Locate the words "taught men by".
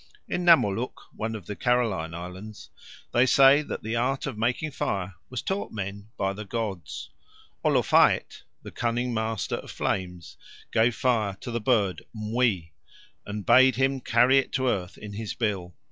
5.43-6.33